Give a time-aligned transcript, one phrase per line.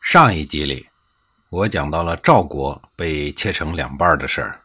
[0.00, 0.88] 上一集里，
[1.50, 4.60] 我讲到了赵国被切成两半的事儿。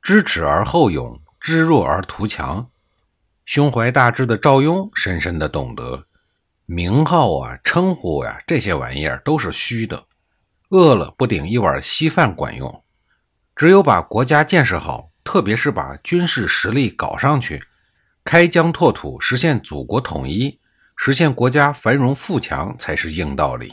[0.00, 2.68] 知耻而后勇，知弱而图强。
[3.46, 6.04] 胸怀大志的赵雍深深的懂得，
[6.66, 10.04] 名号啊、称呼呀这些玩意儿都是虚的，
[10.68, 12.84] 饿了不顶一碗稀饭管用。
[13.56, 17.64] 只有把国家建设好，特别是把军事实力搞上去，
[18.22, 20.60] 开疆拓土，实现祖国统一，
[20.96, 23.72] 实现国家繁荣富强，才是硬道理。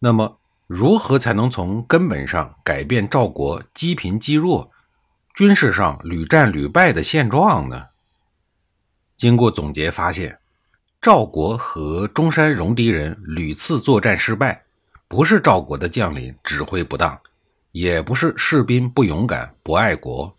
[0.00, 4.70] 那么，如何才能从根本上改变赵国积贫积弱、
[5.34, 7.86] 军事上屡战屡败的现状呢？
[9.16, 10.38] 经过总结发现，
[11.00, 14.62] 赵国和中山戎狄人屡次作战失败，
[15.08, 17.18] 不是赵国的将领指挥不当，
[17.72, 20.32] 也不是士兵不勇敢、不爱国，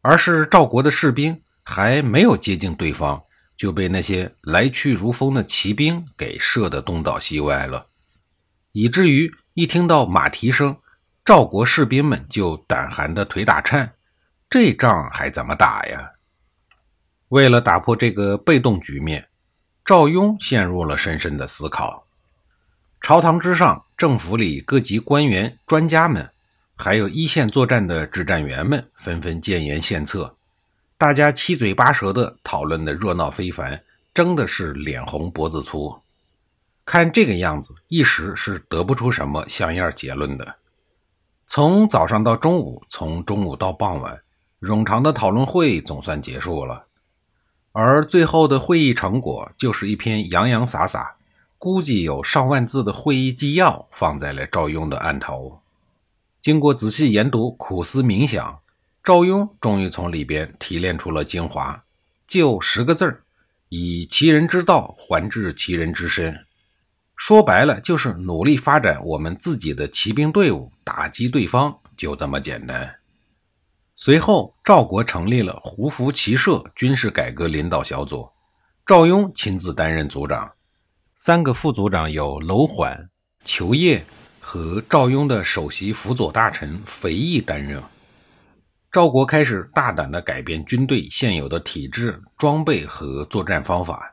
[0.00, 3.20] 而是赵国的士兵还没有接近对方，
[3.56, 7.86] 就被那些来去如风的骑兵给射得东倒西歪了。
[8.72, 10.76] 以至于一听到马蹄声，
[11.24, 13.92] 赵国士兵们就胆寒的腿打颤，
[14.48, 16.12] 这仗还怎么打呀？
[17.28, 19.28] 为了打破这个被动局面，
[19.84, 22.06] 赵雍陷入了深深的思考。
[23.00, 26.30] 朝堂之上，政府里各级官员、专家们，
[26.76, 30.36] 还有一线作战的指战员们，纷纷建言献策，
[30.96, 33.82] 大家七嘴八舌的讨论的热闹非凡，
[34.14, 36.00] 争的是脸红脖子粗。
[36.84, 40.56] 看这个样子，一时是得不出什么像样结论的。
[41.46, 44.20] 从早上到中午，从中午到傍晚，
[44.60, 46.86] 冗长的讨论会总算结束了。
[47.72, 51.16] 而最后的会议成果，就是一篇洋洋洒洒、
[51.56, 55.60] 估计有上万字的会议纪要，放在了赵雍的案头。
[56.40, 58.58] 经过仔细研读、苦思冥想，
[59.04, 61.82] 赵雍终于从里边提炼出了精华，
[62.26, 63.22] 就十个字儿：
[63.68, 66.44] 以其人之道还治其人之身。
[67.24, 72.96] 说白了，就是努力发展我们自己的骑兵队伍，打击对方，就这么简单。
[73.94, 78.28] 随后，赵国成立了胡服骑射军事改革领导小组，
[78.84, 80.52] 赵雍亲自担任组长，
[81.14, 83.08] 三个副组长有楼缓、
[83.44, 84.04] 裘业
[84.40, 87.80] 和赵雍的首席辅佐大臣肥义担任。
[88.90, 94.11] 赵国开始大胆地改变军队现有的体制、装备和作战方法。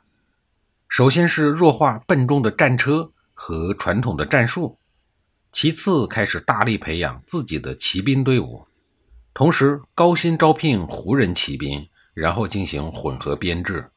[0.89, 4.79] 首先是弱化笨重的战车和传统的战术，
[5.51, 8.65] 其次开始大力培养自己的骑兵队伍，
[9.33, 13.91] 同时高薪招聘胡人骑兵，然后进行混合编制，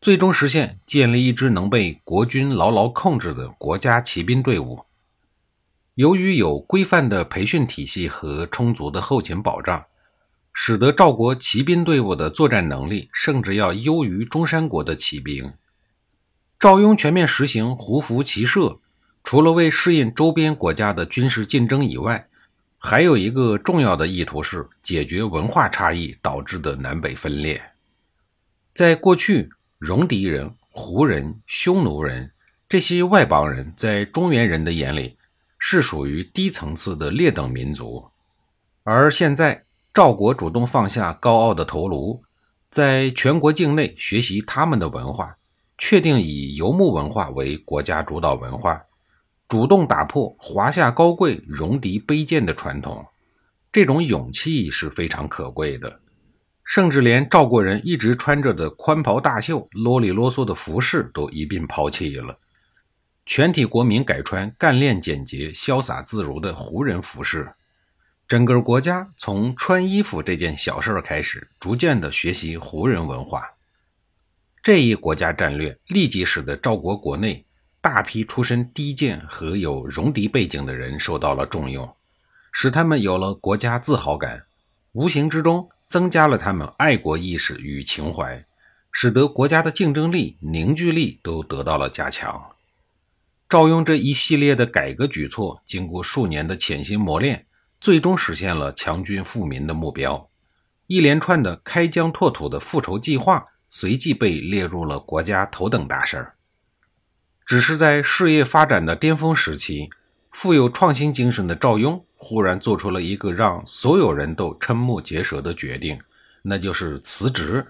[0.00, 4.80] 最终实现建立一支能被国军牢牢控制的国家骑兵队伍。
[5.94, 9.84] 由于有规范的培训体系和充足的后勤保障，
[10.54, 15.52] 使得赵国骑兵队伍的作战能力甚至要优于中山国的骑兵。
[16.60, 18.78] 赵雍全面实行胡服骑射，
[19.24, 22.28] 除了为适应周边国家的军事竞争以外，
[22.76, 27.58] 还有一个重要的意图是解决文化差异导致的南北分裂。
[28.74, 29.48] 在过去，
[29.78, 32.30] 戎狄人、胡人、匈奴人
[32.68, 35.16] 这些外邦人在中原人的眼里
[35.58, 38.06] 是属于低层次的劣等民族，
[38.82, 42.22] 而现在赵国主动放下高傲的头颅，
[42.70, 45.34] 在全国境内学习他们的文化。
[45.82, 48.84] 确定以游牧文化为国家主导文化，
[49.48, 53.06] 主动打破华夏高贵、戎狄卑贱的传统，
[53.72, 55.98] 这种勇气是非常可贵的。
[56.64, 62.38] 甚至连赵国人一直穿着的宽袍大袖、啰里啰嗦的服饰都一并抛弃了，
[63.24, 67.50] 全体国民改穿干练简洁、潇洒自如的胡人服饰。
[68.28, 73.50] 整个国家从穿衣服这件小事开始，逐渐的学习胡人文化。
[74.62, 77.46] 这一国家战略立即使得赵国国内
[77.80, 81.90] 大批出身低贱和有戎狄背景的人受到了重用，
[82.52, 84.42] 使他们有了国家自豪感，
[84.92, 88.44] 无形之中增加了他们爱国意识与情怀，
[88.92, 92.50] 使得国家的竞争力、凝聚力都得到了加强。
[93.48, 97.46] 赵雍这一系列的改革举措，经过数年的潜心磨练，
[97.80, 100.28] 最终实现了强军富民的目标。
[100.86, 103.46] 一连串的开疆拓土的复仇计划。
[103.70, 106.34] 随即被列入了国家头等大事儿。
[107.46, 109.88] 只是在事业发展的巅峰时期，
[110.30, 115.98] 富有创新精神的赵雍忽然做出了一个让所有人都瞠目结舌的决定，
[116.42, 117.66] 那就是辞职，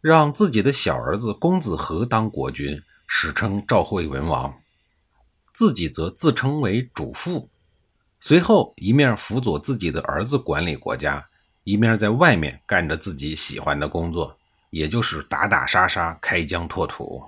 [0.00, 4.54] 让自己的小儿子公子和当国君，史称赵惠文王，
[5.52, 7.48] 自己则自称为主父。
[8.20, 11.26] 随后，一面辅佐自己的儿子管理国家，
[11.64, 14.37] 一面在外面干着自己喜欢的工作，
[14.70, 17.24] 也就是打打杀杀、开疆拓土。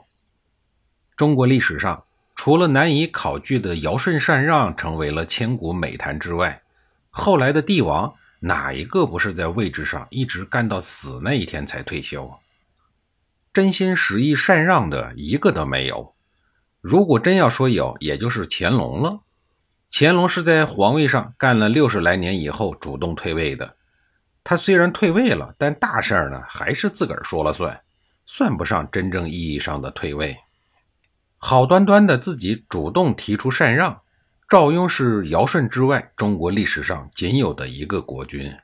[1.17, 2.05] 中国历史上，
[2.35, 6.63] 除了难以考据的尧舜禅让成为了千古美谈之外，
[7.11, 12.33] 后来的帝王哪一个不是在位置上一直干到死那一天才退休？
[13.53, 16.15] 真心实意禅让的一个都没有。
[16.81, 19.21] 如果真要说有，也就是乾隆了。
[19.93, 23.75] 乾隆是在皇位上干了六十来年以后主动退位的。
[24.43, 27.81] 他虽然退位了，但大事儿呢还是自个儿说了算，
[28.27, 30.37] 算不上真正意义上的退位。
[31.39, 34.01] 好端端的自己主动提出禅让，
[34.49, 38.55] 赵雍是尧舜之外中国历史上仅有的一个国君。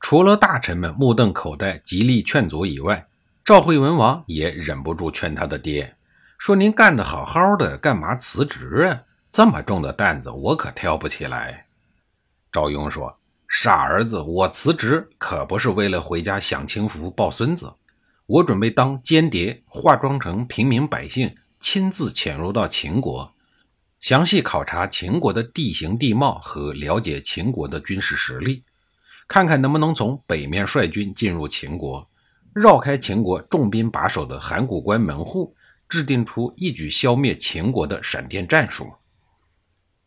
[0.00, 3.06] 除了大臣们目瞪口呆、极力劝阻以外，
[3.44, 5.94] 赵惠文王也忍不住劝他的爹
[6.38, 11.66] 说：“您干得好好的，干嘛辞职啊？”这么重的担子，我可挑不起来。
[12.50, 13.16] 赵雍说
[13.54, 17.70] ：“傻儿子，我辞职可不是为了回家享清福、抱孙子，
[18.24, 23.30] 我准备当间谍，化妆成平民百姓，亲自潜入到秦国，
[24.00, 28.64] 详细考察秦国的地形地貌和了解秦国的军事实力，
[29.28, 32.08] 看看能不能从北面率军进入秦国，
[32.54, 35.54] 绕开秦国重兵把守的函谷关门户，
[35.90, 38.90] 制定出一举消灭秦国的闪电战术。”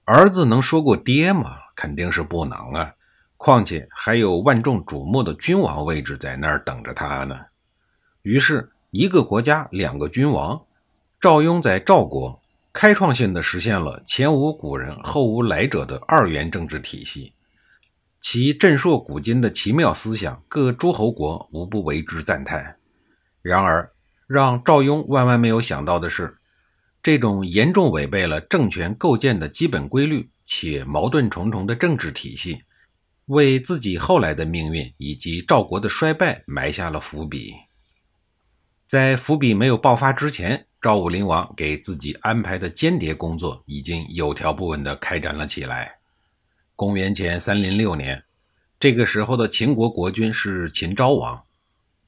[0.03, 1.57] 儿子能说过爹吗？
[1.75, 2.91] 肯定是不能啊！
[3.45, 7.39] 况且还有万众瞩目的君王位置在那儿等着他呢。
[8.23, 10.59] 于是，一个国家两个君王，
[11.21, 12.41] 赵雍在赵国
[12.73, 17.33] 开创性的实现了前无古人后无来者的二元政治体系，
[18.19, 22.77] 其震烁古今的奇妙思想，各诸侯国无不为之赞叹。
[23.43, 23.91] 然而，
[24.25, 26.35] 让赵雍万万没有想到的是。
[27.03, 32.63] 这种严重违背了政权构建的基本规律且矛盾重重的政治体系，
[33.25, 37.53] 为自己后来的命运以及赵国的衰败埋下了伏笔。
[38.87, 45.95] 在伏笔没有爆发之前，赵武灵王给自己安排的间谍工作已经有条不紊地开展了起来。
[46.75, 48.23] 公元前三零六年，
[48.79, 51.41] 这个时候的秦国国君是秦昭王。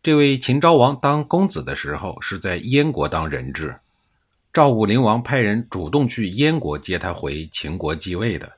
[0.03, 3.75] 这位秦昭王当公子的时候是在燕国当人质。
[4.53, 8.51] 赵武灵王派人主动去燕国接他回秦国继位的，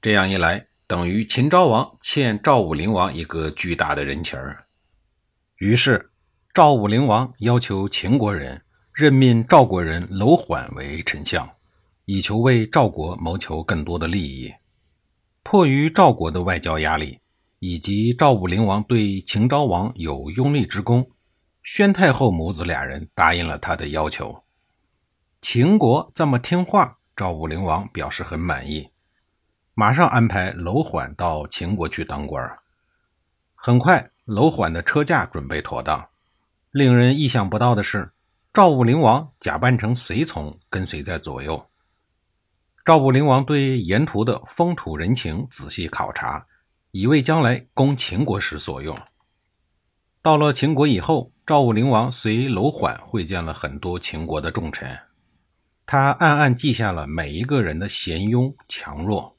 [0.00, 4.66] 这样一来，等于秦昭王欠赵武灵王一个巨大的人情儿。
[5.58, 6.10] 于是，
[6.52, 8.60] 赵武灵王要求秦国人
[8.92, 11.48] 任命赵国人楼缓为丞相，
[12.06, 14.52] 以求为赵国谋求更多的利益。
[15.44, 17.20] 迫于赵国的外交压力，
[17.60, 21.08] 以及赵武灵王对秦昭王有拥立之功，
[21.62, 24.42] 宣太后母子俩人答应了他的要求。
[25.40, 28.88] 秦国这么听话，赵武灵王表示很满意，
[29.80, 32.58] 马上安排楼缓到秦国去当官。
[33.54, 36.06] 很快，楼缓的车驾准备妥当。
[36.70, 38.12] 令人意想不到的是，
[38.52, 41.66] 赵武灵王假扮成随从跟随在左右。
[42.84, 46.46] 赵武灵王对沿途的风土人情仔细考察，
[46.90, 48.94] 以为将来攻秦国时所用。
[50.20, 54.94] 到了秦国以后，赵武灵王随楼缓会见了很多秦国的重臣。
[55.86, 59.34] 他暗暗记下了每一个人的贤庸强弱。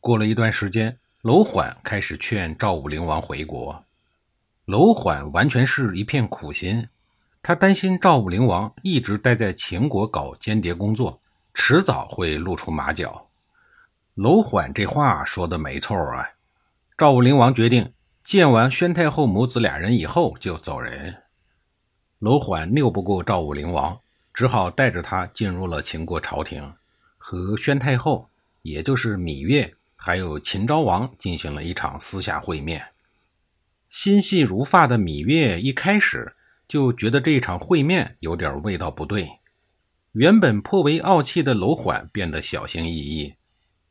[0.00, 3.84] 过了一段时间，楼缓开始劝赵武灵王回国。
[4.64, 6.88] 楼缓完全是一片苦心，
[7.42, 11.20] 他担心赵武灵王一直待在秦国搞间谍工作，
[11.54, 13.28] 迟早会露出马脚。
[14.14, 16.26] 楼缓这话说的没错啊！
[16.98, 17.92] 赵武灵王决定
[18.24, 21.22] 见完宣太后母子俩人以后就走人。
[22.18, 23.98] 楼缓拗不过赵武灵王。
[24.32, 26.72] 只好带着他进入了秦国朝廷，
[27.18, 28.30] 和宣太后，
[28.62, 32.82] 也就是芈月，还有秦昭王进行了一场私下会面。
[33.90, 36.34] 心细如发的芈月一开始
[36.66, 39.28] 就觉得这一场会面有点味道不对，
[40.12, 43.34] 原本颇为傲气的楼缓变得小心翼翼。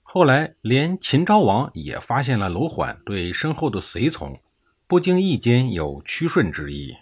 [0.02, 4.42] 后来，连秦昭王也发现了楼缓对身后的随从
[4.88, 6.98] 不经意间有屈顺之意。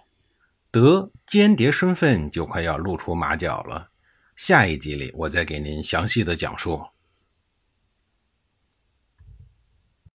[0.69, 3.87] 得间谍身份就快要露出马脚了，
[4.35, 6.83] 下一集里我再给您详细的讲述。